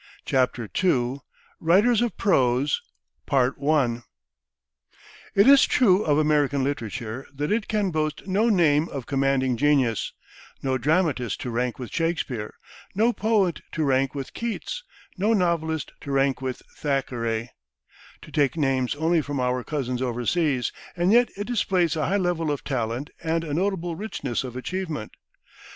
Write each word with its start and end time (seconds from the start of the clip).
CHAPTER 0.25 0.67
II 0.83 1.19
WRITERS 1.59 2.01
OF 2.01 2.17
PROSE 2.17 2.81
It 3.31 3.53
is 5.47 5.65
true 5.65 6.01
of 6.03 6.17
American 6.17 6.63
literature 6.63 7.27
that 7.31 7.51
it 7.51 7.67
can 7.67 7.91
boast 7.91 8.25
no 8.25 8.49
name 8.49 8.89
of 8.89 9.05
commanding 9.05 9.57
genius 9.57 10.13
no 10.63 10.79
dramatist 10.79 11.39
to 11.41 11.51
rank 11.51 11.77
with 11.77 11.91
Shakespeare, 11.93 12.55
no 12.95 13.13
poet 13.13 13.61
to 13.73 13.83
rank 13.83 14.15
with 14.15 14.33
Keats, 14.33 14.83
no 15.19 15.33
novelist 15.33 15.91
to 16.01 16.11
rank 16.11 16.41
with 16.41 16.63
Thackeray, 16.75 17.51
to 18.23 18.31
take 18.31 18.57
names 18.57 18.95
only 18.95 19.21
from 19.21 19.39
our 19.39 19.63
cousins 19.63 20.01
oversea 20.01 20.63
and 20.95 21.11
yet 21.11 21.29
it 21.37 21.45
displays 21.45 21.95
a 21.95 22.07
high 22.07 22.17
level 22.17 22.49
of 22.49 22.63
talent 22.63 23.11
and 23.21 23.43
a 23.43 23.53
notable 23.53 23.95
richness 23.95 24.43
of 24.43 24.55
achievement. 24.55 25.11